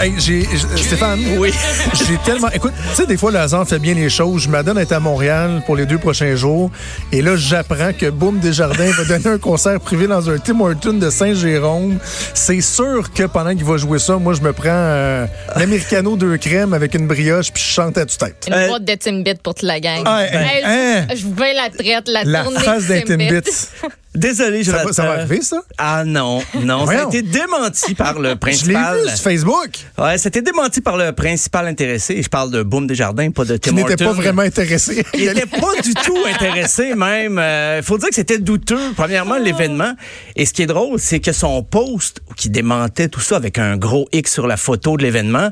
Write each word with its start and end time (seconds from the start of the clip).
hey, 0.00 0.12
j'ai, 0.18 0.42
j'- 0.42 0.82
Stéphane, 0.84 1.20
Oui. 1.38 1.52
j'ai 1.94 2.16
tellement. 2.24 2.48
Écoute, 2.52 2.72
tu 2.90 2.94
sais, 2.96 3.06
des 3.06 3.16
fois, 3.16 3.30
le 3.30 3.38
hasard 3.38 3.66
fait 3.66 3.78
bien 3.78 3.94
les 3.94 4.08
choses. 4.10 4.42
Je 4.42 4.48
m'adonne 4.48 4.78
à 4.78 4.82
être 4.82 4.92
à 4.92 5.00
Montréal 5.00 5.62
pour 5.66 5.76
les 5.76 5.86
deux 5.86 5.98
prochains 5.98 6.34
jours. 6.36 6.70
Et 7.12 7.22
là, 7.22 7.36
j'apprends 7.36 7.92
que 7.92 8.10
Boom 8.10 8.38
Desjardins 8.40 8.90
va 8.92 9.04
donner 9.04 9.26
un 9.34 9.38
concert 9.38 9.78
privé 9.80 10.06
dans 10.06 10.28
un 10.30 10.38
Tim 10.38 10.60
Hortons 10.60 10.94
de 10.94 11.10
Saint-Jérôme. 11.10 11.98
C'est 12.34 12.60
sûr 12.60 13.12
que 13.12 13.24
pendant 13.24 13.54
qu'il 13.54 13.64
va 13.64 13.76
jouer 13.76 13.98
ça, 13.98 14.16
moi, 14.16 14.34
je 14.34 14.40
me 14.42 14.52
prends 14.52 14.64
euh, 14.70 15.26
l'americano 15.56 16.16
deux 16.16 16.36
crèmes 16.38 16.74
avec 16.74 16.94
une 16.94 17.06
brioche 17.06 17.52
puis 17.52 17.62
je 17.62 17.68
chante 17.72 17.98
à 17.98 18.06
tue-tête. 18.06 18.46
Une 18.48 18.54
Euh, 18.54 18.68
boîte 18.68 18.84
de 18.84 18.94
Timbit 18.94 19.34
pour 19.42 19.54
toute 19.54 19.62
la 19.66 19.80
gang. 19.80 20.02
Ah, 20.04 20.24
Hey, 20.24 20.62
hein, 20.64 21.06
je 21.14 21.24
veux 21.26 21.54
la 21.54 21.70
traite, 21.70 22.08
la, 22.08 22.24
La 22.24 22.42
tournée 22.42 22.60
face 22.60 22.86
d'un 22.86 23.00
de 23.00 23.04
Timbit. 23.04 23.50
Désolé, 24.16 24.64
Ça 24.64 24.70
Jonathan. 24.72 24.86
va, 24.88 24.92
ça 24.92 25.02
va 25.04 25.12
arriver, 25.12 25.42
ça? 25.42 25.62
Ah 25.78 26.04
non, 26.04 26.42
non, 26.62 26.86
ça 26.86 27.04
a 27.04 27.08
été 27.08 27.22
démenti 27.22 27.94
par 27.94 28.18
le 28.18 28.28
Je 28.30 28.32
l'ai 28.34 28.36
principal. 28.36 29.00
vu 29.02 29.08
sur 29.10 29.18
Facebook. 29.18 29.70
Ouais, 29.98 30.18
c'était 30.18 30.42
démenti 30.42 30.80
par 30.80 30.96
le 30.96 31.12
principal 31.12 31.66
intéressé. 31.66 32.22
Je 32.22 32.28
parle 32.28 32.50
de 32.50 32.62
Boom 32.62 32.86
Desjardins, 32.86 33.30
pas 33.30 33.44
de 33.44 33.56
Tim 33.56 33.70
Qui 33.70 33.76
n'était 33.76 33.96
pas 34.02 34.12
vraiment 34.12 34.42
intéressé. 34.42 35.04
Il 35.14 35.26
n'était 35.26 35.46
pas 35.46 35.72
du 35.82 35.94
tout 35.94 36.18
intéressé 36.26 36.94
même. 36.94 37.40
Il 37.78 37.82
faut 37.82 37.98
dire 37.98 38.08
que 38.08 38.14
c'était 38.14 38.38
douteux, 38.38 38.92
premièrement, 38.96 39.36
l'événement. 39.36 39.92
Et 40.34 40.46
ce 40.46 40.52
qui 40.52 40.62
est 40.62 40.66
drôle, 40.66 40.98
c'est 40.98 41.20
que 41.20 41.32
son 41.32 41.62
post 41.62 42.20
qui 42.36 42.48
démentait 42.50 43.08
tout 43.08 43.20
ça 43.20 43.36
avec 43.36 43.58
un 43.58 43.76
gros 43.76 44.08
X 44.12 44.32
sur 44.32 44.46
la 44.46 44.56
photo 44.56 44.96
de 44.96 45.02
l'événement, 45.02 45.50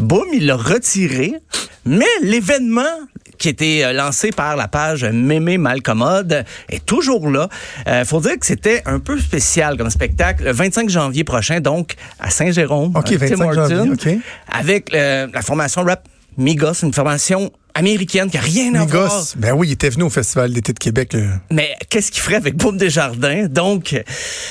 boum, 0.00 0.26
il 0.32 0.46
l'a 0.46 0.56
retiré. 0.56 1.34
Mais 1.84 2.06
l'événement 2.22 2.82
qui 3.38 3.48
était 3.48 3.82
euh, 3.84 3.92
lancé 3.92 4.30
par 4.30 4.56
la 4.56 4.68
page 4.68 5.04
Mémé 5.04 5.58
Malcommode 5.58 6.44
est 6.68 6.84
toujours 6.84 7.30
là. 7.30 7.48
Il 7.86 8.04
faut 8.04 8.20
dire 8.20 8.38
que 8.38 8.46
c'était 8.46 8.82
un 8.86 8.98
peu 8.98 9.18
spécial 9.18 9.76
comme 9.76 9.90
spectacle. 9.90 10.44
Le 10.44 10.52
25 10.52 10.88
janvier 10.88 11.24
prochain, 11.24 11.60
donc, 11.60 11.94
à 12.18 12.30
Saint-Jérôme. 12.30 12.92
OK, 12.96 13.12
à 13.12 13.18
Tim 13.18 13.36
25 13.36 13.52
janvier, 13.52 13.76
Hortons, 13.76 13.92
OK. 13.92 14.08
Avec 14.50 14.94
euh, 14.94 15.26
la 15.32 15.42
formation 15.42 15.82
rap 15.84 16.08
Migos, 16.36 16.82
une 16.82 16.92
formation 16.92 17.50
américaine 17.74 18.30
qui 18.30 18.38
a 18.38 18.40
rien 18.40 18.74
à 18.74 18.84
voir. 18.84 19.04
Migos. 19.04 19.34
Ben 19.36 19.52
oui, 19.52 19.68
il 19.68 19.72
était 19.72 19.90
venu 19.90 20.04
au 20.04 20.10
Festival 20.10 20.52
d'été 20.52 20.72
de 20.72 20.78
Québec. 20.78 21.12
là. 21.12 21.20
Mais 21.50 21.74
qu'est-ce 21.90 22.10
qu'il 22.12 22.22
ferait 22.22 22.36
avec 22.36 22.56
Boom 22.56 22.76
Desjardins? 22.76 23.46
Donc, 23.48 23.92
euh, 23.92 24.02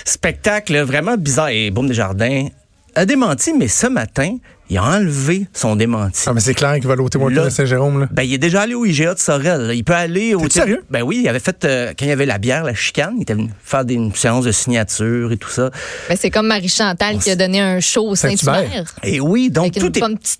spectacle 0.05 0.77
vraiment 0.81 1.17
bizarre. 1.17 1.49
Et 1.49 1.71
Boom 1.71 1.87
Desjardins 1.87 2.47
a 2.95 3.05
démenti, 3.05 3.53
mais 3.53 3.67
ce 3.67 3.87
matin, 3.87 4.37
il 4.69 4.77
a 4.77 4.83
enlevé 4.83 5.47
son 5.53 5.75
démenti. 5.75 6.23
Ah, 6.27 6.33
mais 6.33 6.39
c'est 6.41 6.53
clair 6.53 6.75
qu'il 6.75 6.87
va 6.87 6.93
aller 6.93 7.01
au 7.03 7.29
Là- 7.29 7.43
à 7.43 7.49
Saint-Jérôme. 7.49 8.01
là. 8.01 8.07
Ben, 8.11 8.23
il 8.23 8.33
est 8.33 8.37
déjà 8.37 8.61
allé 8.61 8.73
au 8.75 8.85
IGA 8.85 9.13
de 9.13 9.19
Sorel. 9.19 9.61
là. 9.67 9.73
Il 9.73 9.83
peut 9.83 9.93
aller 9.93 10.35
au... 10.35 10.41
T'es 10.41 10.49
sérieux? 10.59 10.83
Ben 10.89 11.01
oui, 11.03 11.21
il 11.23 11.27
avait 11.29 11.39
fait, 11.39 11.63
euh, 11.65 11.93
quand 11.97 12.05
il 12.05 12.09
y 12.09 12.11
avait 12.11 12.25
la 12.25 12.37
bière, 12.37 12.63
la 12.63 12.73
chicane, 12.73 13.13
il 13.17 13.21
était 13.23 13.33
venu 13.33 13.49
faire 13.63 13.85
des 13.85 13.93
une 13.95 14.13
séance 14.13 14.45
de 14.45 14.51
signature 14.51 15.31
et 15.31 15.37
tout 15.37 15.49
ça. 15.49 15.71
Ben, 16.09 16.17
c'est 16.19 16.29
comme 16.29 16.47
Marie 16.47 16.69
Chantal 16.69 17.17
qui 17.19 17.29
a 17.31 17.35
donné 17.35 17.59
un 17.61 17.79
show 17.79 18.07
au 18.09 18.15
Saint-Hubert. 18.15 18.55
Saint-Hubert. 18.55 18.93
Et 19.03 19.19
oui, 19.19 19.49
donc 19.49 19.65
Avec 19.65 19.75
une 19.77 19.81
tout 19.91 19.97
est, 19.97 20.15
petite- 20.15 20.39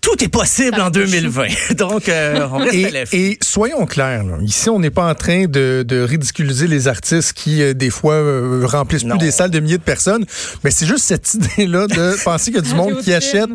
tout 0.00 0.22
est 0.22 0.28
possible 0.28 0.80
en 0.80 0.90
2020. 0.90 1.46
donc, 1.76 2.08
euh, 2.08 2.46
on 2.52 2.58
reste 2.58 3.14
Et, 3.14 3.30
et 3.32 3.38
soyons 3.42 3.84
clairs, 3.86 4.24
là, 4.24 4.36
ici, 4.42 4.70
on 4.70 4.78
n'est 4.78 4.90
pas 4.90 5.08
en 5.10 5.14
train 5.14 5.46
de, 5.46 5.84
de 5.86 6.00
ridiculiser 6.00 6.66
les 6.66 6.88
artistes 6.88 7.32
qui, 7.32 7.62
euh, 7.62 7.74
des 7.74 7.90
fois, 7.90 8.14
euh, 8.14 8.62
remplissent 8.64 9.04
Non. 9.04 9.16
plus 9.16 9.26
des 9.26 9.30
salles 9.32 9.50
de 9.50 9.60
milliers 9.60 9.78
de 9.78 9.82
personnes. 9.82 10.24
Mais 10.64 10.70
c'est 10.70 10.86
juste 10.86 11.04
cette 11.04 11.34
idée-là 11.56 11.86
de 11.86 12.22
penser 12.24 12.50
qu'il 12.52 12.56
y 12.62 12.64
a 12.64 12.68
du 12.68 12.74
monde 12.74 12.98
qui 12.98 13.12
achète. 13.12 13.50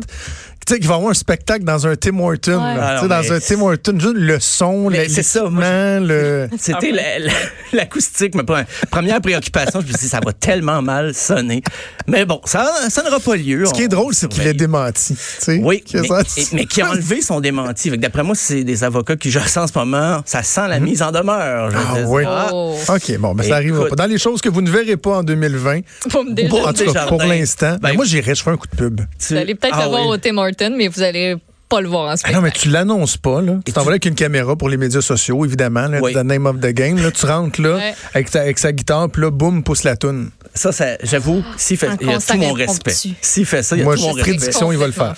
Tu 0.66 0.72
sais, 0.74 0.78
qu'il 0.80 0.88
va 0.88 0.94
y 0.94 0.96
avoir 0.96 1.10
un 1.10 1.14
spectacle 1.14 1.64
dans 1.64 1.86
un 1.86 1.94
Tim 1.96 2.18
Hortons. 2.20 2.52
Ouais. 2.52 2.74
là. 2.76 2.80
Ah 2.80 2.94
Tu 2.94 3.00
sais, 3.00 3.02
non, 3.02 3.08
dans 3.08 3.32
un 3.32 3.40
Tim 3.40 3.60
Hortons, 3.60 3.98
juste 4.00 4.14
le 4.16 4.40
son, 4.40 4.90
Mais 4.90 5.04
le- 5.06 5.22
ça, 5.22 5.44
moi, 5.50 6.00
le... 6.00 6.48
C'était 6.58 6.90
la- 6.90 7.18
la- 7.18 7.32
l'acoustique, 7.72 8.34
mais 8.34 8.42
pas 8.44 8.60
un- 8.60 8.66
première 8.90 9.20
préoccupation. 9.20 9.80
Je 9.80 9.86
me 9.86 9.90
suis 9.92 10.04
dit, 10.04 10.08
ça 10.08 10.20
va 10.24 10.32
tellement 10.32 10.80
mal 10.82 11.14
sonner. 11.14 11.62
Mais 12.06 12.24
bon, 12.24 12.40
ça, 12.44 12.70
ça 12.88 13.02
n'aura 13.02 13.20
pas 13.20 13.36
lieu. 13.36 13.64
Ce 13.66 13.72
qui 13.74 13.82
est 13.82 13.88
drôle, 13.88 14.14
c'est 14.14 14.28
qu'il 14.28 14.46
est 14.46 14.54
démenti. 14.54 15.14
tu 15.14 15.20
sais. 15.38 15.60
Oui, 15.62 15.82
Que 15.82 15.98
mais, 15.98 16.08
et- 16.36 16.46
mais 16.52 16.66
qui 16.66 16.80
a 16.82 16.90
enlevé 16.90 17.20
son 17.20 17.40
démenti. 17.40 17.90
D'après 17.98 18.22
moi, 18.22 18.34
c'est 18.34 18.64
des 18.64 18.84
avocats 18.84 19.16
qui 19.16 19.30
ça 19.32 19.62
en 19.64 19.66
ce 19.66 19.76
moment. 19.78 20.22
Ça 20.24 20.42
sent 20.42 20.68
la 20.68 20.80
mise 20.80 21.02
en 21.02 21.10
demeure. 21.12 21.70
je 21.70 21.76
Mhm. 21.76 21.84
Ah 21.86 21.94
oui. 22.06 22.22
Ah, 22.26 22.48
Oh. 22.52 22.76
OK, 22.88 23.18
bon, 23.18 23.34
mais 23.34 23.44
ça 23.48 23.56
arrive 23.56 23.74
Écoute. 23.76 23.90
pas. 23.90 23.96
Dans 23.96 24.06
les 24.06 24.18
choses 24.18 24.40
que 24.40 24.48
vous 24.48 24.62
ne 24.62 24.70
verrez 24.70 24.96
pas 24.96 25.18
en 25.18 25.22
2020, 25.22 25.80
Pomme 26.10 26.28
Bon, 26.28 26.34
Desjardins. 26.34 26.68
en 26.68 26.72
tout 26.72 26.92
cas, 26.92 27.06
pour 27.06 27.22
l'instant, 27.22 27.76
Ben, 27.80 27.94
moi, 27.94 28.04
j'irai, 28.04 28.34
je 28.34 28.42
ferai 28.42 28.52
un 28.54 28.56
coup 28.56 28.66
de 28.68 28.76
pub. 28.76 29.00
tu- 29.18 29.34
Vous 29.34 29.40
allez 29.40 29.54
peut-être 29.54 29.74
Ah 29.78 29.84
le 29.84 29.88
voir 29.90 30.06
au 30.06 30.16
Tim 30.16 30.36
Mais 30.76 30.88
vous 30.88 31.02
allez 31.02 31.36
pas 31.68 31.80
le 31.80 31.88
voir 31.88 32.04
en 32.04 32.10
Ah 32.10 32.16
spectacle. 32.16 32.36
non, 32.36 32.42
mais 32.42 32.50
tu 32.50 32.68
l'annonces 32.68 33.16
pas, 33.16 33.40
là. 33.40 33.54
Tu 33.64 33.72
t'en 33.72 33.82
vas 33.82 33.90
avec 33.90 34.04
une 34.04 34.14
caméra 34.14 34.54
pour 34.54 34.68
les 34.68 34.76
médias 34.76 35.00
sociaux, 35.00 35.44
évidemment, 35.44 35.88
là, 35.88 35.98
Oui. 36.02 36.12
the 36.12 36.18
name 36.24 36.46
of 36.46 36.60
the 36.60 36.66
game. 36.68 37.02
Là, 37.02 37.10
tu 37.10 37.24
rentres 37.26 37.60
là 37.60 37.76
Ouais. 37.76 37.94
avec, 38.12 38.30
ta- 38.30 38.40
avec 38.42 38.58
sa 38.58 38.72
guitare, 38.72 39.08
puis 39.10 39.22
là, 39.22 39.30
boum, 39.30 39.62
pousse 39.62 39.82
la 39.82 39.96
toune. 39.96 40.30
Ça, 40.54 40.70
ça 40.72 40.96
j'avoue, 41.02 41.42
s'il 41.56 41.76
fait, 41.78 41.88
il 42.00 42.06
y 42.08 42.12
a 42.12 42.18
tout 42.20 42.36
mon 42.36 42.52
respect. 42.52 42.94
S'il 43.20 43.46
fait 43.46 43.62
ça, 43.62 43.74
il 43.76 43.80
y 43.80 43.82
a 43.82 43.84
Moi, 43.84 43.96
tout 43.96 44.02
mon 44.02 44.12
respect. 44.12 44.36
prédiction, 44.36 44.70
il 44.72 44.78
va 44.78 44.86
le 44.86 44.92
faire. 44.92 45.14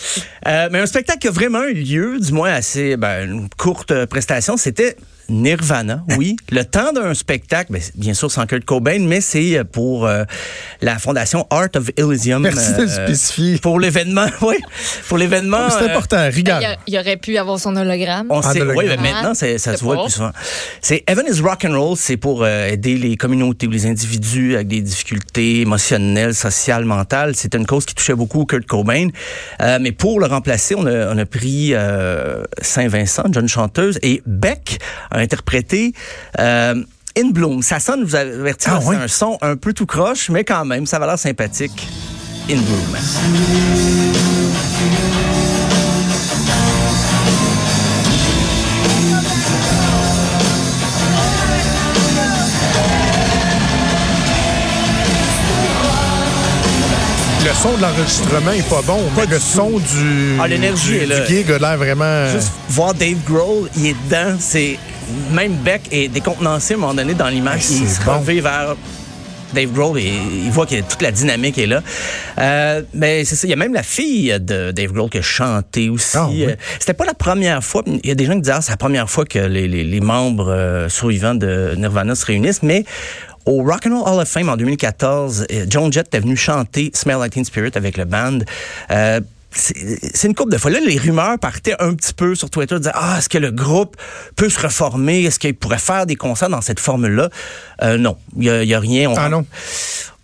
Euh, 0.46 0.68
mais 0.72 0.78
un 0.78 0.86
spectacle 0.86 1.18
qui 1.18 1.28
a 1.28 1.32
vraiment 1.32 1.62
eu 1.64 1.74
lieu, 1.74 2.18
du 2.20 2.32
moins 2.32 2.52
assez, 2.52 2.96
ben, 2.96 3.28
une 3.30 3.48
courte 3.58 4.06
prestation, 4.06 4.56
c'était 4.56 4.96
Nirvana, 5.28 6.04
oui. 6.16 6.36
Le 6.50 6.64
temps 6.64 6.92
d'un 6.92 7.14
spectacle, 7.14 7.72
ben, 7.72 7.82
bien 7.94 8.14
sûr 8.14 8.30
sans 8.30 8.46
Kurt 8.46 8.64
Cobain, 8.64 8.98
mais 9.00 9.20
c'est 9.20 9.58
euh, 9.58 9.64
pour 9.64 10.06
euh, 10.06 10.24
la 10.80 10.98
fondation 10.98 11.46
Art 11.50 11.68
of 11.76 11.90
Elysium. 11.96 12.42
Merci 12.42 12.72
de 12.74 12.82
euh, 12.82 13.04
spécifier. 13.06 13.58
Pour 13.58 13.80
l'événement, 13.80 14.26
oui. 14.42 14.56
Pour 15.08 15.18
l'événement. 15.18 15.68
C'est 15.70 15.84
euh, 15.84 15.88
important, 15.90 16.24
regarde. 16.34 16.64
il, 16.86 16.94
y 16.94 16.98
aurait 16.98 17.16
pu 17.16 17.36
avoir 17.38 17.58
son 17.58 17.74
hologramme. 17.76 18.26
on 18.30 18.38
En 18.38 18.42
sait, 18.42 18.60
hologramme. 18.60 18.86
oui, 18.88 18.96
mais 19.02 19.08
Ah, 19.10 19.14
maintenant, 19.14 19.34
c'est- 19.34 19.58
ça 19.58 19.72
c'est 19.72 19.78
se 19.78 19.84
voit 19.84 20.02
plus 20.04 20.12
souvent. 20.12 20.30
C'est 20.80 21.02
Heaven 21.08 21.26
is 21.32 21.40
Rock 21.40 21.64
and 21.64 21.78
Roll, 21.80 21.96
c'est 21.96 22.16
pour 22.16 22.42
euh, 22.44 22.68
aider 22.68 22.96
les 22.96 23.16
communautés 23.16 23.66
ou 23.66 23.70
les 23.70 23.86
individus 23.86 24.54
avec 24.54 24.68
des 24.68 24.80
difficultés 24.82 25.60
émotionnelles, 25.62 26.34
sociales, 26.34 26.84
mentales. 26.84 27.34
C'était 27.36 27.58
une 27.58 27.66
cause 27.66 27.84
qui 27.86 27.94
touchait 27.94 28.14
beaucoup 28.14 28.44
Kurt 28.44 28.66
Cobain. 28.66 29.08
Euh, 29.62 29.78
mais 29.80 29.92
pour 29.92 30.20
le 30.20 30.26
remplacer, 30.26 30.74
on 30.76 30.86
a, 30.86 31.12
on 31.12 31.18
a 31.18 31.26
pris 31.26 31.70
euh, 31.74 32.42
Saint-Vincent, 32.60 33.24
une 33.26 33.34
jeune 33.34 33.48
chanteuse, 33.48 33.98
et 34.02 34.22
Beck 34.26 34.78
a 35.16 35.20
interprété 35.20 35.92
euh, 36.38 36.74
In 37.18 37.30
Bloom. 37.30 37.62
Ça 37.62 37.80
sonne, 37.80 38.04
vous 38.04 38.14
avertir, 38.14 38.74
Ah, 38.76 38.80
c'est 38.82 38.88
oui? 38.88 38.96
un 38.96 39.08
son 39.08 39.38
un 39.42 39.56
peu 39.56 39.72
tout 39.72 39.86
croche, 39.86 40.28
mais 40.30 40.44
quand 40.44 40.64
même, 40.64 40.86
ça 40.86 40.98
va 40.98 41.06
l'air 41.06 41.18
sympathique. 41.18 41.88
In 42.50 42.56
Bloom. 42.56 42.96
Le 57.44 57.52
son 57.54 57.76
de 57.76 57.82
l'enregistrement 57.82 58.50
est 58.50 58.68
pas 58.68 58.82
bon, 58.82 58.98
mais 59.16 59.26
du 59.26 59.32
le 59.34 59.38
tout. 59.38 59.44
son 59.44 59.78
du, 59.78 60.36
Ah, 60.40 60.48
l'énergie 60.48 60.92
du, 60.92 60.96
est 60.98 61.06
là. 61.06 61.20
du 61.20 61.26
gig 61.36 61.50
a 61.52 61.58
l'air 61.58 61.76
vraiment... 61.76 62.28
Juste 62.32 62.50
voir 62.70 62.92
Dave 62.92 63.18
Grohl, 63.24 63.68
il 63.76 63.86
est 63.88 63.96
dedans. 64.08 64.36
C'est 64.40 64.78
même 65.32 65.52
Beck 65.54 65.82
est 65.92 66.08
décontenancé 66.08 66.74
à 66.74 66.76
un 66.76 66.80
moment 66.80 66.94
donné 66.94 67.14
dans 67.14 67.28
l'image. 67.28 67.62
Il 67.70 67.88
se 67.88 68.02
bon. 68.04 68.18
vers 68.20 68.76
Dave 69.54 69.70
Grohl 69.72 69.98
et 70.00 70.12
il 70.44 70.50
voit 70.50 70.66
que 70.66 70.80
toute 70.80 71.00
la 71.02 71.12
dynamique 71.12 71.56
est 71.56 71.66
là. 71.66 71.80
Euh, 72.38 72.82
mais 72.92 73.24
c'est 73.24 73.36
ça, 73.36 73.46
il 73.46 73.50
y 73.50 73.52
a 73.52 73.56
même 73.56 73.72
la 73.74 73.84
fille 73.84 74.36
de 74.40 74.72
Dave 74.72 74.92
Grohl 74.92 75.08
qui 75.08 75.18
a 75.18 75.22
chanté 75.22 75.88
aussi. 75.88 76.16
Ah, 76.16 76.28
oui. 76.28 76.44
Euh, 76.46 76.56
C'était 76.80 76.94
pas 76.94 77.04
la 77.04 77.14
première 77.14 77.62
fois. 77.62 77.82
Il 77.86 78.06
y 78.06 78.10
a 78.10 78.14
des 78.16 78.24
gens 78.26 78.34
qui 78.34 78.40
disent 78.42 78.52
ah, 78.54 78.60
c'est 78.60 78.72
la 78.72 78.76
première 78.76 79.08
fois 79.08 79.24
que 79.24 79.38
les, 79.38 79.68
les- 79.68 79.84
les 79.84 80.00
membres 80.00 80.50
euh, 80.50 80.88
survivants 80.88 81.34
de 81.36 81.74
Nirvana 81.76 82.14
se 82.16 82.26
réunissent, 82.26 82.62
mais 82.64 82.84
au 83.46 83.62
Rock 83.62 83.86
and 83.86 84.00
Roll 84.02 84.14
Hall 84.14 84.20
of 84.22 84.28
Fame 84.28 84.48
en 84.48 84.56
2014, 84.56 85.46
euh, 85.52 85.66
Joan 85.70 85.92
Jett 85.92 86.12
est 86.12 86.20
venu 86.20 86.36
chanter 86.36 86.90
Smell 86.92 87.18
Like 87.18 87.32
Teen 87.32 87.44
Spirit 87.44 87.70
avec 87.76 87.96
le 87.96 88.04
band. 88.04 88.40
Euh, 88.90 89.20
c'est 89.56 90.28
une 90.28 90.34
couple 90.34 90.52
de 90.52 90.58
fois. 90.58 90.70
Là, 90.70 90.78
les 90.86 90.98
rumeurs 90.98 91.38
partaient 91.38 91.74
un 91.80 91.94
petit 91.94 92.12
peu 92.12 92.34
sur 92.34 92.50
Twitter, 92.50 92.76
disaient 92.78 92.90
Ah, 92.94 93.16
est-ce 93.18 93.28
que 93.28 93.38
le 93.38 93.50
groupe 93.50 93.96
peut 94.36 94.48
se 94.48 94.60
reformer? 94.60 95.24
Est-ce 95.24 95.38
qu'il 95.38 95.54
pourrait 95.54 95.78
faire 95.78 96.06
des 96.06 96.16
concerts 96.16 96.48
dans 96.50 96.60
cette 96.60 96.80
formule-là? 96.80 97.30
Euh, 97.82 97.98
non, 97.98 98.16
il 98.36 98.42
n'y 98.42 98.50
a, 98.50 98.62
il 98.62 98.68
y 98.68 98.74
a 98.74 98.80
rien. 98.80 99.10
On- 99.10 99.14
Ah 99.16 99.28
non? 99.28 99.46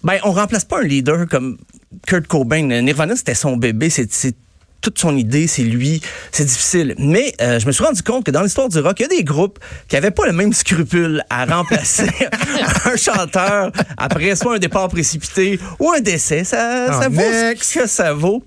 Ben, 0.05 0.19
on 0.25 0.33
remplace 0.33 0.65
pas 0.65 0.81
un 0.81 0.85
leader 0.85 1.27
comme 1.29 1.59
Kurt 2.07 2.27
Cobain. 2.27 2.63
Nirvana, 2.83 3.17
c'était 3.17 3.35
son 3.35 3.57
bébé. 3.57 3.89
C'est 3.91 4.35
toute 4.83 4.99
son 4.99 5.17
idée, 5.17 5.47
c'est 5.47 5.63
lui. 5.63 6.03
C'est 6.33 6.45
difficile. 6.45 6.95
Mais 6.99 7.33
euh, 7.41 7.59
je 7.59 7.67
me 7.67 7.73
suis 7.73 7.83
rendu 7.83 8.03
compte 8.03 8.25
que 8.25 8.31
dans 8.31 8.43
l'histoire 8.43 8.69
du 8.69 8.79
rock, 8.81 8.99
il 8.99 9.03
y 9.03 9.07
a 9.07 9.09
des 9.09 9.25
groupes 9.25 9.59
qui 9.89 9.97
avaient 9.97 10.11
pas 10.11 10.27
le 10.27 10.33
même 10.33 10.53
scrupule 10.53 11.25
à 11.31 11.47
remplacer 11.47 12.11
un 12.85 12.97
chanteur 12.97 13.73
après 13.97 14.37
soit 14.37 14.57
un 14.57 14.59
départ 14.59 14.89
précipité 14.89 15.59
ou 15.79 15.91
un 15.91 16.01
décès. 16.01 16.45
Ça, 16.45 16.87
Ah, 16.91 17.03
ça 17.03 17.09
vaut 17.09 17.21
ce 17.23 17.79
que 17.79 17.87
ça 17.87 18.13
vaut. 18.13 18.43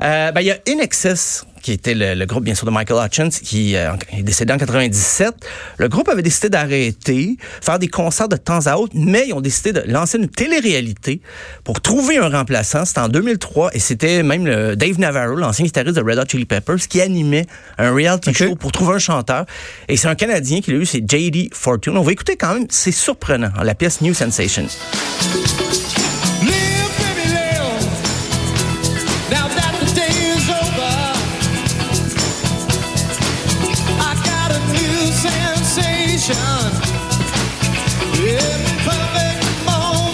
Euh, 0.00 0.32
ben, 0.32 0.40
il 0.40 0.46
y 0.46 0.50
a 0.52 0.58
In 0.68 0.78
Excess 0.78 1.44
qui 1.62 1.72
était 1.72 1.94
le, 1.94 2.14
le 2.14 2.26
groupe, 2.26 2.44
bien 2.44 2.54
sûr, 2.54 2.66
de 2.66 2.70
Michael 2.70 3.04
Hutchins, 3.04 3.28
qui 3.30 3.76
euh, 3.76 3.92
est 4.12 4.22
décédé 4.22 4.52
en 4.52 4.58
97. 4.58 5.34
Le 5.78 5.88
groupe 5.88 6.08
avait 6.08 6.22
décidé 6.22 6.48
d'arrêter, 6.48 7.36
faire 7.60 7.78
des 7.78 7.88
concerts 7.88 8.28
de 8.28 8.36
temps 8.36 8.66
à 8.66 8.76
autre, 8.76 8.92
mais 8.94 9.26
ils 9.28 9.32
ont 9.32 9.40
décidé 9.40 9.72
de 9.72 9.82
lancer 9.86 10.18
une 10.18 10.28
télé-réalité 10.28 11.20
pour 11.64 11.80
trouver 11.80 12.18
un 12.18 12.28
remplaçant. 12.28 12.84
C'était 12.84 13.00
en 13.00 13.08
2003 13.08 13.70
et 13.74 13.78
c'était 13.78 14.22
même 14.22 14.46
le 14.46 14.76
Dave 14.76 14.98
Navarro, 14.98 15.36
l'ancien 15.36 15.64
guitariste 15.64 15.96
de 15.96 16.02
Red 16.02 16.18
Hot 16.18 16.28
Chili 16.28 16.44
Peppers, 16.44 16.88
qui 16.88 17.00
animait 17.00 17.46
un 17.78 17.92
reality 17.92 18.34
show 18.34 18.54
pour 18.56 18.72
trouver 18.72 18.94
un 18.94 18.98
chanteur. 18.98 19.46
Et 19.88 19.96
c'est 19.96 20.08
un 20.08 20.14
Canadien 20.14 20.60
qui 20.60 20.72
l'a 20.72 20.78
eu, 20.78 20.86
c'est 20.86 21.02
J.D. 21.08 21.50
Fortune. 21.52 21.96
On 21.96 22.02
va 22.02 22.12
écouter 22.12 22.36
quand 22.36 22.54
même, 22.54 22.66
c'est 22.70 22.92
surprenant, 22.92 23.50
la 23.62 23.74
pièce 23.74 24.00
New 24.00 24.14
Sensation. 24.14 24.66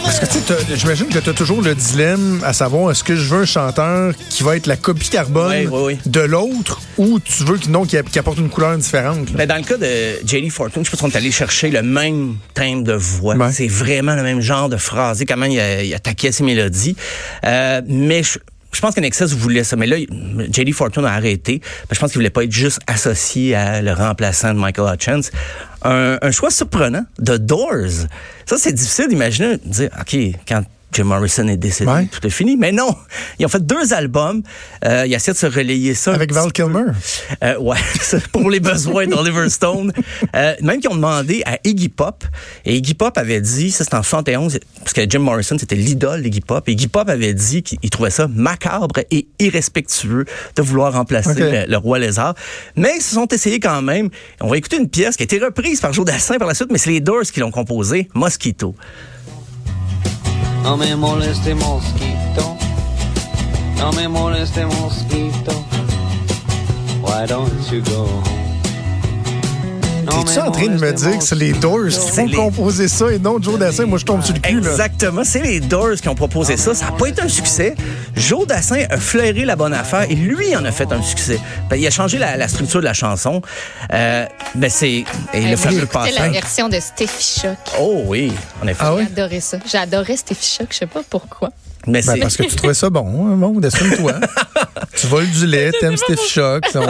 Parce 0.04 0.20
que 0.20 0.26
tu 0.26 0.76
j'imagine 0.76 1.08
que 1.08 1.18
tu 1.18 1.30
as 1.30 1.32
toujours 1.32 1.60
le 1.62 1.74
dilemme 1.74 2.40
à 2.44 2.52
savoir 2.52 2.92
est-ce 2.92 3.02
que 3.02 3.16
je 3.16 3.34
veux 3.34 3.40
un 3.40 3.44
chanteur 3.44 4.14
qui 4.30 4.44
va 4.44 4.56
être 4.56 4.68
la 4.68 4.76
copie 4.76 5.08
carbone 5.08 5.50
Oui, 5.50 5.66
oui, 5.66 5.80
oui. 5.84 5.98
de 6.06 6.20
l'autre 6.20 6.80
ou 6.96 7.18
tu 7.18 7.42
veux 7.42 7.58
qu'il 7.58 7.72
qui, 7.86 8.18
apporte 8.20 8.38
une 8.38 8.48
couleur 8.48 8.78
différente. 8.78 9.32
Ben, 9.32 9.48
dans 9.48 9.56
le 9.56 9.64
cas 9.64 9.78
de 9.78 10.24
J.D. 10.24 10.48
Fortune, 10.50 10.84
je 10.84 10.90
pense 10.90 11.00
qu'on 11.00 11.10
est 11.10 11.16
allé 11.16 11.32
chercher 11.32 11.70
le 11.70 11.82
même 11.82 12.36
thème 12.54 12.84
de 12.84 12.92
voix. 12.92 13.34
C'est 13.50 13.66
vraiment 13.66 14.14
le 14.14 14.22
même 14.22 14.40
genre 14.40 14.68
de 14.68 14.76
phrasé, 14.76 15.26
comment 15.26 15.46
il, 15.46 15.60
il 15.84 15.92
attaquait 15.92 16.30
ses 16.30 16.44
mélodies. 16.44 16.96
Euh, 17.44 17.82
mais 17.88 18.22
je, 18.22 18.38
je 18.76 18.80
pense 18.82 18.94
qu'Nexus 18.94 19.34
voulait 19.34 19.64
ça. 19.64 19.74
Mais 19.74 19.86
là, 19.86 19.96
J.D. 20.50 20.72
Fortune 20.72 21.06
a 21.06 21.12
arrêté. 21.12 21.62
Je 21.90 21.98
pense 21.98 22.10
qu'il 22.10 22.18
voulait 22.18 22.28
pas 22.28 22.44
être 22.44 22.52
juste 22.52 22.80
associé 22.86 23.54
à 23.54 23.80
le 23.80 23.92
remplaçant 23.92 24.52
de 24.52 24.58
Michael 24.58 24.94
Hutchins. 24.94 25.30
Un, 25.82 26.18
un 26.20 26.30
choix 26.30 26.50
surprenant 26.50 27.04
de 27.18 27.38
Doors. 27.38 28.06
Ça, 28.44 28.58
c'est 28.58 28.72
difficile 28.72 29.08
d'imaginer, 29.08 29.56
dire, 29.64 29.88
OK, 29.98 30.16
quand 30.46 30.62
Jim 30.96 31.04
Morrison 31.04 31.46
est 31.48 31.58
décédé, 31.58 31.90
Ouais. 31.90 32.06
tout 32.10 32.26
est 32.26 32.30
fini. 32.30 32.56
Mais 32.56 32.72
non, 32.72 32.96
ils 33.38 33.44
ont 33.44 33.50
fait 33.50 33.64
deux 33.64 33.92
albums. 33.92 34.42
Euh, 34.82 35.04
ils 35.06 35.12
essaient 35.12 35.32
de 35.32 35.36
se 35.36 35.44
relayer 35.44 35.94
ça. 35.94 36.14
Avec 36.14 36.32
Val. 36.32 36.50
Kilmer. 36.52 36.84
Euh, 37.44 37.58
ouais, 37.58 37.76
pour 38.32 38.48
les 38.50 38.60
besoins 38.60 39.06
d'Oliver 39.06 39.50
Stone. 39.50 39.92
Euh, 40.34 40.54
même 40.62 40.80
qu'ils 40.80 40.88
ont 40.90 40.94
demandé 40.94 41.42
à 41.44 41.58
Iggy 41.64 41.90
Pop. 41.90 42.24
Et 42.64 42.76
Iggy 42.76 42.94
Pop 42.94 43.18
avait 43.18 43.42
dit, 43.42 43.70
ça 43.70 43.84
c'est 43.84 43.94
en 43.94 44.02
71, 44.02 44.58
parce 44.80 44.94
que 44.94 45.02
Jim 45.06 45.18
Morrison 45.18 45.58
c'était 45.58 45.76
l'idole 45.76 46.22
d'Iggy 46.22 46.40
Pop. 46.40 46.66
Et 46.66 46.72
Iggy 46.72 46.88
Pop 46.88 47.10
avait 47.10 47.34
dit 47.34 47.62
qu'il 47.62 47.90
trouvait 47.90 48.08
ça 48.08 48.26
macabre 48.28 49.00
et 49.10 49.26
irrespectueux 49.38 50.24
de 50.56 50.62
vouloir 50.62 50.94
remplacer 50.94 51.66
le 51.68 51.76
roi 51.76 51.98
lézard. 51.98 52.34
Mais 52.74 52.92
ils 52.96 53.02
se 53.02 53.14
sont 53.16 53.28
essayés 53.28 53.60
quand 53.60 53.82
même. 53.82 54.08
On 54.40 54.48
va 54.48 54.56
écouter 54.56 54.78
une 54.78 54.88
pièce 54.88 55.16
qui 55.16 55.22
a 55.22 55.24
été 55.24 55.38
reprise 55.38 55.80
par 55.82 55.92
Joe 55.92 56.06
Dassin 56.06 56.38
par 56.38 56.48
la 56.48 56.54
suite, 56.54 56.68
mais 56.72 56.78
c'est 56.78 56.90
les 56.90 57.00
Doors 57.00 57.24
qui 57.24 57.40
l'ont 57.40 57.50
composée, 57.50 58.08
Mosquito. 58.14 58.74
No 60.66 60.76
me 60.76 60.96
moleste 60.96 61.54
mosquito. 61.54 62.56
No 63.76 63.92
me 63.92 64.08
moleste 64.08 64.66
mosquito. 64.66 65.52
Why 67.00 67.24
don't 67.24 67.70
you 67.70 67.82
go 67.82 68.04
home? 68.04 68.45
T'es-tu 70.06 70.38
en 70.40 70.50
train 70.50 70.66
de 70.68 70.78
me 70.80 70.92
dire 70.92 71.18
que 71.18 71.24
c'est 71.24 71.34
les 71.34 71.52
Doors 71.52 71.88
qui 71.88 72.26
les- 72.26 72.36
composer 72.36 72.88
ça 72.88 73.12
et 73.12 73.18
non 73.18 73.40
Joe 73.40 73.58
Dassin? 73.58 73.86
Moi, 73.86 73.98
je 73.98 74.04
tombe 74.04 74.22
sur 74.22 74.34
le 74.34 74.40
cul. 74.40 74.60
Là. 74.60 74.70
Exactement. 74.70 75.22
C'est 75.24 75.40
les 75.42 75.60
Doors 75.60 75.94
qui 76.00 76.08
ont 76.08 76.14
proposé 76.14 76.56
ça. 76.56 76.74
Ça 76.74 76.86
n'a 76.86 76.92
pas 76.92 77.06
été 77.06 77.22
un 77.22 77.28
succès. 77.28 77.74
Joe 78.14 78.46
Dassin 78.46 78.84
a 78.90 78.96
flairé 78.96 79.44
la 79.44 79.56
bonne 79.56 79.74
affaire 79.74 80.06
et 80.10 80.14
lui 80.14 80.54
en 80.56 80.64
a 80.64 80.72
fait 80.72 80.90
un 80.92 81.02
succès. 81.02 81.38
Ben, 81.70 81.76
il 81.76 81.86
a 81.86 81.90
changé 81.90 82.18
la, 82.18 82.36
la 82.36 82.48
structure 82.48 82.80
de 82.80 82.84
la 82.86 82.94
chanson. 82.94 83.42
Euh, 83.92 84.26
ben 84.54 84.70
c'est 84.70 85.04
et 85.34 85.40
le 85.40 85.56
fameux 85.56 85.80
j'écoutais 85.80 85.98
la 86.12 86.16
passage. 86.16 86.32
version 86.32 86.68
de 86.68 86.80
Steffi 86.80 87.40
Choc. 87.40 87.56
Oh 87.78 88.02
oui, 88.06 88.32
en 88.62 88.66
effet. 88.68 88.78
Ah 88.82 88.94
oui? 88.94 89.04
J'ai 89.06 89.12
adoré 89.22 89.40
ça. 89.40 89.58
J'ai 89.70 89.78
adoré 89.78 90.16
Steffi 90.16 90.56
Choc, 90.58 90.68
je 90.70 90.76
sais 90.78 90.86
pas 90.86 91.00
pourquoi. 91.08 91.50
Mais 91.86 92.02
Ben, 92.02 92.14
c'est 92.14 92.20
parce 92.20 92.36
que 92.36 92.42
tu 92.44 92.56
trouvais 92.56 92.74
ça 92.74 92.90
bon, 92.90 93.06
hein, 93.06 93.36
bon, 93.36 93.60
assume-toi. 93.62 94.14
tu 94.96 95.06
voles 95.06 95.28
du 95.30 95.46
lait, 95.46 95.70
t'aimes 95.80 95.96
Steph 95.96 96.16
Shock. 96.28 96.64
On, 96.74 96.80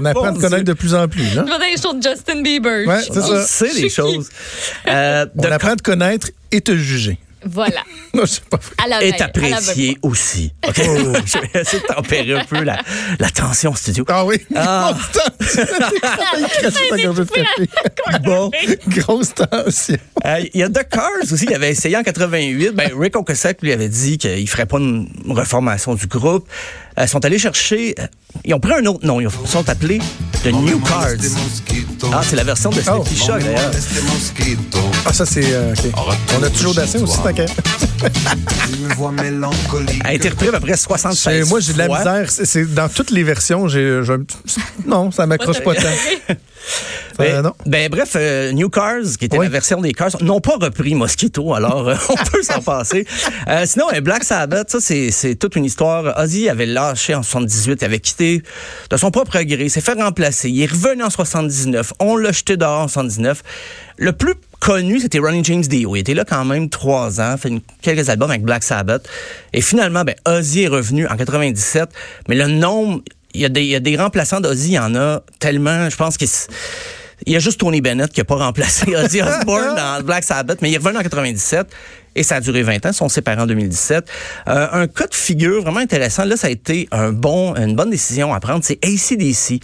on 0.00 0.04
apprend 0.04 0.26
à 0.26 0.32
te 0.32 0.38
connaître 0.40 0.64
de 0.64 0.72
plus 0.72 0.94
en 0.94 1.08
plus. 1.08 1.34
Là. 1.34 1.44
Je 1.46 1.58
vais 1.58 1.74
des 1.76 1.80
choses 1.82 1.96
de 1.96 2.02
Justin 2.10 2.42
Bieber. 2.42 2.86
Ouais, 2.86 3.02
c'est 3.02 3.18
on 3.18 3.44
ça. 3.46 3.66
des 3.74 3.88
choses. 3.88 4.28
Euh, 4.88 5.26
On 5.36 5.42
de- 5.42 5.48
apprend 5.48 5.70
à 5.72 5.76
te 5.76 5.82
connaître 5.82 6.28
et 6.52 6.60
te 6.60 6.76
juger. 6.76 7.18
Voilà. 7.44 7.80
Non, 8.14 8.24
c'est 8.24 8.42
pas 8.46 8.58
vrai. 8.88 9.08
Est 9.08 9.20
apprécié 9.20 9.98
aussi. 10.00 10.50
OK? 10.66 10.74
Je 10.78 11.38
vais 11.38 11.60
essayer 11.60 11.82
de 11.82 11.86
tempérer 11.94 12.32
un 12.32 12.44
peu 12.46 12.62
la, 12.62 12.78
la 13.18 13.28
tension 13.28 13.72
au 13.72 13.76
studio. 13.76 14.06
Ah 14.08 14.24
oui? 14.24 14.36
Ah. 14.56 14.96
Grosse 15.38 16.88
tension. 16.88 17.14
Bon. 18.24 18.50
Grosse 18.88 19.34
tension. 19.34 19.96
Euh, 20.24 20.40
Il 20.54 20.60
y 20.60 20.62
a 20.62 20.68
The 20.68 20.88
Cars 20.88 21.10
aussi, 21.30 21.44
il 21.44 21.54
avait 21.54 21.70
essayé 21.70 21.96
en 21.96 22.02
88. 22.02 22.70
Ben, 22.70 22.90
Rick 22.98 23.16
Ocasek 23.16 23.60
lui 23.62 23.72
avait 23.72 23.88
dit 23.88 24.16
qu'il 24.18 24.48
ferait 24.48 24.66
pas 24.66 24.78
une 24.78 25.08
reformation 25.28 25.94
du 25.94 26.06
groupe. 26.06 26.48
Euh, 26.98 27.02
ils 27.04 27.08
sont 27.08 27.22
allés 27.24 27.38
chercher... 27.38 27.94
euh, 27.98 28.06
ils 28.44 28.54
ont 28.54 28.60
pris 28.60 28.72
un 28.72 28.84
autre 28.86 29.04
nom. 29.06 29.20
Ils 29.20 29.28
sont 29.46 29.68
appelés 29.68 29.98
The 30.42 30.46
New 30.52 30.78
Cards. 30.80 31.16
Ah, 32.12 32.22
c'est 32.26 32.36
la 32.36 32.44
version 32.44 32.70
de 32.70 32.80
Oh. 32.90 33.04
Steffi 33.04 33.16
Shock, 33.24 33.42
d'ailleurs. 33.42 33.70
Ah, 35.04 35.12
ça, 35.12 35.26
c'est. 35.26 35.52
euh. 35.52 35.74
On 36.38 36.42
a 36.42 36.50
toujours 36.50 36.74
Dassin 36.74 37.02
aussi, 37.02 37.18
t'inquiète. 37.22 37.52
Une 38.80 38.88
voix 38.94 39.12
mélancolique. 39.12 40.00
A 40.04 40.14
été 40.14 40.28
repris 40.30 40.48
à 40.48 40.52
peu 40.52 40.60
près 40.60 40.76
76 40.76 41.44
C'est- 41.44 41.48
Moi, 41.50 41.60
j'ai 41.60 41.72
de 41.74 41.78
la 41.78 41.88
misère. 41.88 42.30
C'est- 42.30 42.44
C'est 42.46 42.64
dans 42.74 42.88
toutes 42.88 43.10
les 43.10 43.22
versions. 43.22 43.68
J'ai, 43.68 44.00
j'ai 44.02 44.12
un 44.12 44.20
petit- 44.20 44.36
non, 44.86 45.10
ça 45.10 45.26
m'accroche 45.26 45.60
pas 45.62 45.74
tant. 45.74 45.88
Ben, 47.18 47.34
Euh, 47.36 47.42
non. 47.42 47.52
ben, 47.64 47.88
bref, 47.88 48.12
euh, 48.16 48.52
New 48.52 48.68
Cars, 48.68 49.02
qui 49.18 49.24
était 49.24 49.38
Oui. 49.38 49.46
la 49.46 49.50
version 49.50 49.80
des 49.80 49.92
Cars, 49.92 50.10
n'ont 50.22 50.40
pas 50.40 50.56
repris 50.60 50.94
Mosquito, 50.94 51.54
alors 51.54 51.88
euh, 51.88 51.94
on 52.10 52.14
peut 52.30 52.42
s'en 52.42 52.60
passer. 52.60 53.06
Euh, 53.48 53.64
sinon, 53.66 53.86
Black 54.02 54.24
Sabbath, 54.24 54.70
ça 54.70 54.78
c'est 54.80 55.34
toute 55.36 55.56
une 55.56 55.64
histoire. 55.64 56.18
Ozzy 56.18 56.48
avait 56.48 56.66
lâché 56.66 57.14
en 57.14 57.22
78, 57.22 57.78
il 57.80 57.84
avait 57.84 58.00
quitté 58.00 58.42
de 58.90 58.96
son 58.96 59.10
propre 59.10 59.40
gré, 59.42 59.68
s'est 59.68 59.80
fait 59.80 59.94
remplacer, 60.00 60.50
il 60.50 60.62
est 60.62 60.70
revenu 60.70 61.02
en 61.02 61.10
79, 61.10 61.92
on 62.00 62.16
l'a 62.16 62.32
jeté 62.32 62.56
dehors 62.56 62.80
en 62.82 62.88
79. 62.88 63.42
Le 63.98 64.12
plus 64.12 64.34
connu, 64.60 65.00
c'était 65.00 65.18
Ronnie 65.18 65.42
James 65.44 65.62
Dio. 65.62 65.96
Il 65.96 66.00
était 66.00 66.12
là 66.14 66.24
quand 66.26 66.44
même 66.44 66.68
trois 66.68 67.20
ans, 67.20 67.36
fait 67.38 67.48
une- 67.48 67.60
quelques 67.82 68.08
albums 68.10 68.30
avec 68.30 68.42
Black 68.42 68.62
Sabbath. 68.62 69.08
Et 69.54 69.60
finalement, 69.62 70.04
ben, 70.04 70.14
Ozzy 70.28 70.62
est 70.64 70.68
revenu 70.68 71.06
en 71.06 71.16
97, 71.16 71.88
mais 72.28 72.34
le 72.34 72.46
nombre, 72.46 73.00
il 73.34 73.40
y 73.40 73.44
a 73.44 73.48
des, 73.48 73.60
il 73.62 73.68
y 73.68 73.74
a 73.74 73.80
des 73.80 73.96
remplaçants 73.96 74.40
d'Ozzy, 74.40 74.68
il 74.70 74.74
y 74.74 74.78
en 74.78 74.94
a 74.94 75.22
tellement, 75.40 75.88
je 75.90 75.96
pense 75.96 76.16
qu'il 76.16 76.26
s- 76.26 76.48
il 77.24 77.32
y 77.32 77.36
a 77.36 77.38
juste 77.38 77.60
Tony 77.60 77.80
Bennett 77.80 78.12
qui 78.12 78.20
a 78.20 78.24
pas 78.24 78.36
remplacé 78.36 78.94
Ozzy 78.96 79.22
Osbourne 79.22 79.74
dans 79.74 80.04
Black 80.04 80.24
Sabbath, 80.24 80.60
mais 80.60 80.70
il 80.70 80.74
est 80.74 80.78
revenu 80.78 80.98
en 80.98 81.02
97 81.02 81.66
et 82.16 82.22
ça 82.22 82.36
a 82.36 82.40
duré 82.40 82.62
20 82.62 82.86
ans. 82.86 82.90
Ils 82.90 82.94
sont 82.94 83.08
séparés 83.08 83.40
en 83.40 83.46
2017. 83.46 84.08
Euh, 84.48 84.68
un 84.72 84.86
cas 84.88 85.06
de 85.06 85.14
figure 85.14 85.62
vraiment 85.62 85.80
intéressant. 85.80 86.24
Là, 86.24 86.36
ça 86.36 86.48
a 86.48 86.50
été 86.50 86.88
un 86.90 87.12
bon, 87.12 87.54
une 87.54 87.76
bonne 87.76 87.90
décision 87.90 88.34
à 88.34 88.40
prendre. 88.40 88.64
C'est 88.64 88.84
ACDC. 88.84 89.62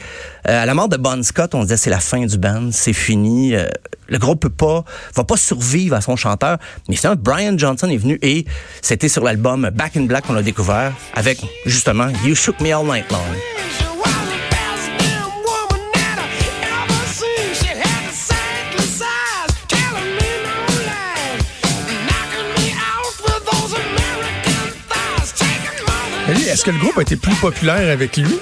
Euh, 0.48 0.62
à 0.62 0.66
la 0.66 0.74
mort 0.74 0.88
de 0.88 0.98
Bon 0.98 1.22
Scott, 1.22 1.54
on 1.54 1.62
disait 1.62 1.78
c'est 1.78 1.90
la 1.90 2.00
fin 2.00 2.24
du 2.24 2.38
band, 2.38 2.70
c'est 2.70 2.92
fini. 2.92 3.54
Euh, 3.54 3.66
le 4.08 4.18
groupe 4.18 4.40
peut 4.40 4.50
pas, 4.50 4.84
va 5.14 5.24
pas 5.24 5.36
survivre 5.36 5.96
à 5.96 6.02
son 6.02 6.16
chanteur. 6.16 6.58
Mais 6.88 6.96
finalement, 6.96 7.20
Brian 7.22 7.56
Johnson 7.56 7.88
est 7.88 7.96
venu 7.96 8.18
et 8.20 8.44
c'était 8.82 9.08
sur 9.08 9.24
l'album 9.24 9.70
Back 9.72 9.96
in 9.96 10.02
Black 10.02 10.26
qu'on 10.26 10.34
l'a 10.34 10.42
découvert 10.42 10.92
avec 11.14 11.40
justement 11.64 12.08
You 12.24 12.34
Shook 12.34 12.60
Me 12.60 12.74
All 12.74 12.84
Night 12.84 13.10
Long. 13.10 13.71
Est-ce 26.62 26.70
que 26.70 26.76
le 26.76 26.80
groupe 26.80 26.96
a 26.98 27.02
été 27.02 27.16
plus 27.16 27.34
populaire 27.34 27.90
avec 27.92 28.16
lui? 28.16 28.38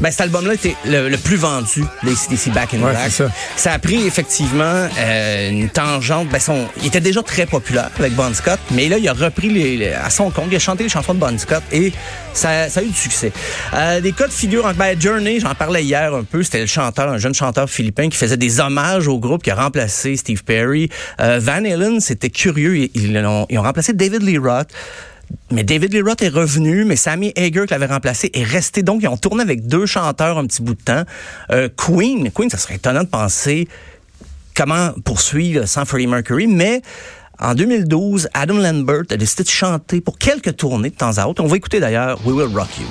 Ben, 0.00 0.10
cet 0.10 0.22
album-là 0.22 0.54
était 0.54 0.74
le, 0.84 1.08
le 1.08 1.16
plus 1.16 1.36
vendu 1.36 1.84
des 2.02 2.16
CDC 2.16 2.50
Back 2.50 2.74
in 2.74 2.78
Ouais, 2.82 2.90
Black. 2.90 3.08
c'est 3.12 3.28
ça. 3.56 3.72
a 3.72 3.78
pris 3.78 4.04
effectivement 4.04 4.88
euh, 4.98 5.48
une 5.48 5.68
tangente. 5.68 6.28
Ben, 6.28 6.40
son, 6.40 6.66
il 6.80 6.88
était 6.88 6.98
déjà 7.00 7.22
très 7.22 7.46
populaire 7.46 7.88
avec 7.96 8.14
Bon 8.14 8.34
Scott, 8.34 8.58
mais 8.72 8.88
là, 8.88 8.98
il 8.98 9.08
a 9.08 9.12
repris 9.12 9.48
les, 9.48 9.76
les- 9.76 9.92
à 9.92 10.10
son 10.10 10.30
compte. 10.30 10.46
Il 10.50 10.56
a 10.56 10.58
chanté 10.58 10.82
les 10.82 10.88
chansons 10.88 11.14
de 11.14 11.20
Bon 11.20 11.38
Scott 11.38 11.62
et 11.70 11.92
ça, 12.32 12.68
ça 12.68 12.80
a 12.80 12.82
eu 12.82 12.88
du 12.88 12.96
succès. 12.98 13.30
Euh, 13.74 14.00
des 14.00 14.10
cas 14.10 14.26
de 14.26 14.32
figure, 14.32 14.66
en- 14.66 14.72
ben, 14.74 15.00
Journey, 15.00 15.38
j'en 15.38 15.54
parlais 15.54 15.84
hier 15.84 16.12
un 16.12 16.24
peu. 16.24 16.42
C'était 16.42 16.62
le 16.62 16.66
chanteur, 16.66 17.08
un 17.10 17.18
jeune 17.18 17.34
chanteur 17.34 17.70
philippin 17.70 18.08
qui 18.08 18.16
faisait 18.16 18.36
des 18.36 18.58
hommages 18.58 19.06
au 19.06 19.20
groupe, 19.20 19.44
qui 19.44 19.52
a 19.52 19.54
remplacé 19.54 20.16
Steve 20.16 20.42
Perry. 20.42 20.88
Euh, 21.20 21.38
Van 21.40 21.64
Halen, 21.64 22.00
c'était 22.00 22.30
curieux. 22.30 22.76
Ils, 22.76 22.90
ils 22.96 23.16
ont, 23.24 23.46
ils 23.50 23.56
ont 23.56 23.62
remplacé 23.62 23.92
David 23.92 24.22
Lee 24.24 24.38
Roth. 24.38 24.66
Mais 25.50 25.64
David 25.64 25.92
Lee 25.92 26.02
Roth 26.02 26.22
est 26.22 26.28
revenu, 26.28 26.84
mais 26.84 26.96
Sammy 26.96 27.32
Hager, 27.36 27.64
qui 27.66 27.72
l'avait 27.72 27.86
remplacé, 27.86 28.30
est 28.32 28.44
resté. 28.44 28.82
Donc, 28.82 29.02
ils 29.02 29.08
ont 29.08 29.16
tourné 29.16 29.42
avec 29.42 29.66
deux 29.66 29.86
chanteurs 29.86 30.38
un 30.38 30.46
petit 30.46 30.62
bout 30.62 30.74
de 30.74 30.82
temps. 30.82 31.02
Euh, 31.50 31.68
Queen, 31.76 32.30
Queen, 32.30 32.50
ça 32.50 32.58
serait 32.58 32.76
étonnant 32.76 33.02
de 33.02 33.08
penser 33.08 33.68
comment 34.54 34.92
poursuivre 35.04 35.66
sans 35.66 35.84
Freddie 35.84 36.06
Mercury, 36.06 36.46
mais 36.46 36.82
en 37.38 37.54
2012, 37.54 38.28
Adam 38.34 38.58
Lambert 38.58 39.02
a 39.10 39.16
décidé 39.16 39.42
de 39.42 39.48
chanter 39.48 40.00
pour 40.00 40.18
quelques 40.18 40.56
tournées 40.56 40.90
de 40.90 40.94
temps 40.94 41.18
à 41.18 41.26
autre. 41.26 41.42
On 41.42 41.48
va 41.48 41.56
écouter 41.56 41.80
d'ailleurs 41.80 42.20
We 42.24 42.36
Will 42.36 42.56
Rock 42.56 42.68
You. 42.78 42.86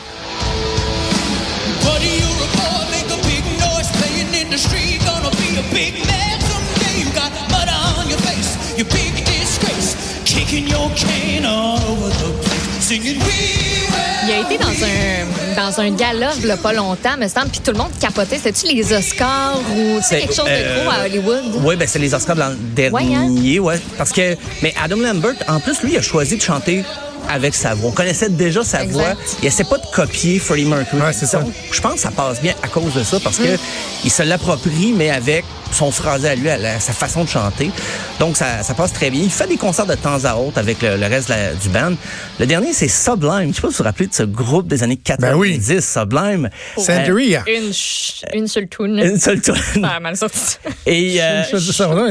Il 12.94 14.32
a 14.32 14.40
été 14.42 14.58
dans 14.58 14.68
un, 14.68 15.56
dans 15.56 15.80
un 15.80 15.92
gala 15.92 16.32
il 16.44 16.58
pas 16.62 16.74
longtemps, 16.74 17.16
me 17.18 17.30
semble, 17.30 17.48
puis 17.48 17.62
tout 17.62 17.72
le 17.72 17.78
monde 17.78 17.92
capotait. 18.02 18.36
C'était-tu 18.36 18.74
les 18.74 18.92
Oscars 18.92 19.62
ou 19.72 20.02
quelque 20.10 20.34
chose 20.34 20.44
de 20.44 20.50
euh, 20.50 20.84
gros 20.84 20.92
à 20.92 21.06
Hollywood? 21.06 21.62
Oui, 21.64 21.78
ben 21.78 21.88
c'est 21.88 22.00
les 22.00 22.14
Oscars 22.14 22.36
de 22.36 22.42
l'an 22.42 22.54
dernier, 22.76 23.60
ouais, 23.60 23.80
Parce 23.98 24.12
que, 24.12 24.36
mais 24.62 24.74
Adam 24.84 24.98
Lambert, 24.98 25.36
en 25.48 25.62
plus, 25.62 25.82
lui, 25.84 25.94
il 25.94 25.98
a 25.98 26.02
choisi 26.02 26.36
de 26.36 26.42
chanter 26.42 26.84
avec 27.30 27.54
sa 27.56 27.74
voix. 27.74 27.90
On 27.90 27.94
connaissait 27.94 28.30
déjà 28.30 28.64
sa 28.64 28.84
Exact. 28.84 28.94
voix. 28.94 29.14
Il 29.42 29.48
essaie 29.48 29.64
pas 29.64 29.78
de 29.78 29.86
copier 29.94 30.40
Freddie 30.40 30.66
Mercury. 30.66 31.02
Ouais, 31.02 31.14
c'est 31.14 31.26
ça. 31.26 31.40
Donc, 31.40 31.54
Je 31.72 31.82
pense 31.82 31.94
que 31.96 32.00
ça 32.00 32.12
passe 32.12 32.42
bien 32.42 32.54
à 32.64 32.68
cause 32.68 32.94
de 32.94 33.04
ça 33.04 33.20
parce 33.24 33.38
que 33.38 33.58
il 34.04 34.12
se 34.12 34.24
l'approprie, 34.24 34.94
mais 34.96 35.10
avec 35.10 35.46
son 35.72 35.90
phrasé 35.90 36.28
à 36.28 36.36
lui, 36.36 36.50
à 36.50 36.58
la- 36.58 36.80
sa 36.82 36.92
façon 36.92 37.24
de 37.24 37.30
chanter. 37.30 37.72
Donc, 38.20 38.36
ça, 38.36 38.62
ça 38.62 38.74
passe 38.74 38.92
très 38.92 39.10
bien. 39.10 39.22
Il 39.24 39.30
fait 39.32 39.48
des 39.48 39.56
concerts 39.56 39.86
de 39.86 39.96
temps 39.96 40.24
à 40.26 40.36
autre 40.36 40.58
avec 40.58 40.82
le, 40.82 40.98
le 40.98 41.06
reste 41.08 41.30
la- 41.30 41.54
du 41.54 41.70
band. 41.70 41.94
Le 42.40 42.46
dernier, 42.46 42.74
c'est 42.74 42.90
Sublime. 42.90 43.52
Je 43.52 43.56
sais 43.56 43.62
pas 43.62 43.68
si 43.70 43.74
vous 43.74 43.78
vous 43.78 43.84
rappelez 43.84 44.08
de 44.08 44.14
ce 44.14 44.24
groupe 44.24 44.68
des 44.68 44.84
années 44.84 44.98
90, 44.98 45.22
Ben 45.22 45.36
oui. 45.38 45.82
Sublime. 45.82 46.50
Santeria. 46.78 47.44
Une, 47.48 47.72
ch- 47.72 48.24
une 48.34 48.48
seule 48.48 48.68
toune. 48.68 49.00
Euh, 49.00 49.12
Une 49.12 49.20
seule 49.20 49.42
tune. 49.42 49.56
Pas 49.82 50.00
mal 50.02 50.18
sorti. 50.18 50.58
Et 50.86 51.22
euh, 51.22 51.44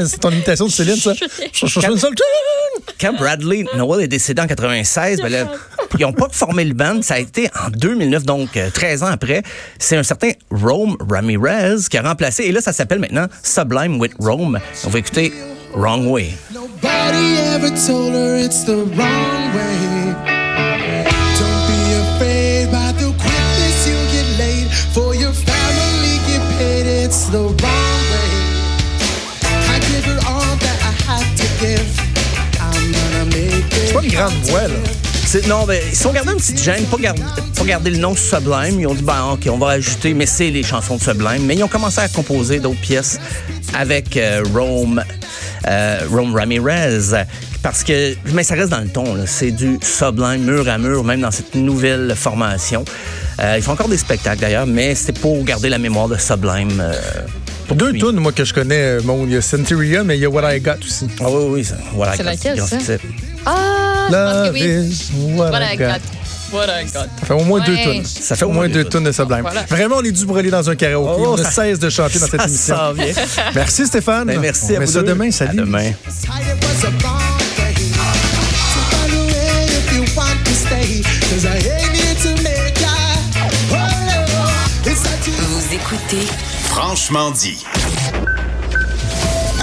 C'est 0.07 0.19
ton 0.19 0.31
imitation 0.31 0.65
de 0.65 0.71
Céline, 0.71 0.95
ça. 0.95 1.11
Une 1.61 1.69
seule 1.97 2.15
tune. 2.15 2.83
quand 2.99 3.13
Bradley 3.13 3.65
Noel 3.75 4.05
est 4.05 4.07
décédé 4.07 4.41
en 4.41 4.47
96, 4.47 5.00
ben 5.21 5.29
là, 5.29 5.51
ils 5.99 6.01
n'ont 6.01 6.13
pas 6.13 6.27
formé 6.31 6.65
le 6.65 6.73
band. 6.73 7.01
Ça 7.01 7.15
a 7.15 7.19
été 7.19 7.49
en 7.65 7.69
2009, 7.69 8.23
donc 8.23 8.57
euh, 8.57 8.69
13 8.69 9.03
ans 9.03 9.07
après. 9.07 9.43
C'est 9.79 9.97
un 9.97 10.03
certain 10.03 10.31
Rome 10.51 10.97
Ramirez 11.09 11.77
qui 11.89 11.97
a 11.97 12.01
remplacé. 12.01 12.43
Et 12.43 12.51
là, 12.51 12.61
ça 12.61 12.73
s'appelle 12.73 12.99
maintenant 12.99 13.27
Sublime 13.43 13.99
with 13.99 14.13
Rome. 14.19 14.59
On 14.85 14.89
va 14.89 14.99
écouter 14.99 15.33
Wrong 15.73 16.07
Way. 16.07 16.33
Nobody 16.53 17.37
ever 17.55 17.69
told 17.69 18.13
her 18.13 18.35
it's 18.37 18.63
the 18.63 18.85
wrong 18.95 19.53
way. 19.55 20.13
Don't 21.39 21.63
be 21.67 21.81
afraid 22.03 22.71
by 22.71 22.91
the 22.93 23.11
quickness 23.17 23.87
you 23.87 23.97
get 24.11 24.27
laid. 24.37 24.67
For 24.93 25.15
your 25.15 25.33
family 25.33 26.19
get 26.27 26.41
paid, 26.57 26.85
it's 27.05 27.25
the 27.29 27.39
wrong 27.39 28.01
way. 28.11 28.31
I 29.73 29.79
give 29.91 30.05
her 30.05 30.19
all 30.27 30.55
that 30.57 30.79
I 30.83 30.91
have 31.07 31.35
to 31.35 31.65
give. 31.65 32.00
Pas 34.01 34.07
une 34.07 34.13
grande 34.13 34.33
voix, 34.43 34.67
là. 34.67 34.75
Non, 35.47 35.65
ben, 35.65 35.79
ils 35.89 35.95
se 35.95 36.03
sont 36.03 36.11
gardés 36.11 36.31
un 36.31 36.35
petit 36.35 36.57
gêne, 36.57 36.83
pas, 36.85 36.97
garder 36.97 37.21
pas 37.55 37.63
garder 37.63 37.91
le 37.91 37.97
nom 37.97 38.15
Sublime. 38.15 38.79
Ils 38.81 38.87
ont 38.87 38.93
dit, 38.93 39.03
ben, 39.03 39.29
OK, 39.31 39.47
on 39.49 39.57
va 39.57 39.69
ajouter, 39.69 40.13
mais 40.13 40.25
c'est 40.25 40.49
les 40.49 40.63
chansons 40.63 40.97
de 40.97 41.01
Sublime. 41.01 41.45
Mais 41.45 41.55
ils 41.55 41.63
ont 41.63 41.69
commencé 41.69 42.01
à 42.01 42.09
composer 42.09 42.59
d'autres 42.59 42.81
pièces 42.81 43.17
avec 43.73 44.17
euh, 44.17 44.43
Rome, 44.53 45.01
euh, 45.67 45.99
Rome 46.11 46.35
Ramirez. 46.35 47.25
Parce 47.63 47.83
que, 47.83 48.15
mais 48.33 48.43
ça 48.43 48.55
reste 48.55 48.69
dans 48.69 48.81
le 48.81 48.89
ton, 48.89 49.15
là. 49.15 49.23
c'est 49.25 49.51
du 49.51 49.79
Sublime 49.81 50.43
mur 50.43 50.67
à 50.67 50.77
mur, 50.77 51.03
même 51.03 51.21
dans 51.21 51.31
cette 51.31 51.55
nouvelle 51.55 52.13
formation. 52.15 52.83
Euh, 53.39 53.55
ils 53.57 53.63
font 53.63 53.71
encore 53.71 53.87
des 53.87 53.97
spectacles 53.97 54.41
d'ailleurs, 54.41 54.67
mais 54.67 54.95
c'est 54.95 55.17
pour 55.17 55.41
garder 55.45 55.69
la 55.69 55.77
mémoire 55.77 56.09
de 56.09 56.17
Sublime. 56.17 56.81
euh, 56.81 56.93
pour 57.67 57.77
Deux 57.77 57.93
tunes, 57.93 58.19
moi, 58.19 58.33
que 58.33 58.43
je 58.43 58.53
connais. 58.53 58.97
Bon, 59.01 59.25
il 59.25 59.31
y 59.31 59.37
a 59.37 59.41
Centuria, 59.41 60.03
mais 60.03 60.17
il 60.17 60.21
y 60.21 60.25
a 60.25 60.29
What 60.29 60.53
I 60.53 60.59
Got 60.59 60.79
aussi. 60.83 61.07
Ah 61.21 61.25
oui, 61.29 61.45
oui, 61.47 61.63
ça, 61.63 61.75
voilà. 61.93 62.17
C'est 62.17 62.23
laquelle, 62.23 62.59
ça? 62.59 62.77
Ah, 63.45 63.80
Love 64.11 64.57
is 64.57 65.11
what, 65.13 65.53
I 65.61 65.75
got. 65.77 66.01
What 66.51 66.65
I 66.69 66.83
got. 66.85 66.91
Ça 67.19 67.25
fait 67.25 67.33
au 67.33 67.43
moins 67.43 67.59
deux 67.61 67.75
tunes. 67.77 68.05
Ça 68.05 68.35
fait 68.35 68.45
au 68.45 68.51
moins 68.51 68.67
deux 68.67 68.83
tunes 68.85 69.03
de 69.05 69.11
Sublime. 69.11 69.41
Voilà. 69.41 69.63
Vraiment, 69.69 69.95
on 69.97 70.03
est 70.03 70.11
dû 70.11 70.25
brûler 70.25 70.49
dans 70.51 70.69
un 70.69 70.75
karaoké. 70.75 71.21
Oh, 71.25 71.33
on 71.33 71.37
ne 71.37 71.43
ça- 71.43 71.51
cesse 71.51 71.79
de 71.79 71.89
chanter 71.89 72.19
dans 72.19 72.27
cette 72.27 72.41
Ça 72.41 72.47
émission. 72.47 72.75
Merci 73.55 73.87
Stéphane. 73.87 74.27
Ben, 74.27 74.39
merci 74.39 74.65
on 74.71 74.75
à 74.75 74.79
met 74.79 74.85
vous 74.85 74.91
ça 74.91 74.99
deux. 75.01 75.07
demain. 75.07 75.31
Salut. 75.31 75.59
À 75.59 75.65
demain. 75.65 75.91
Vous 85.27 85.73
écoutez 85.73 86.27
Franchement 86.65 87.31
dit. 87.31 87.63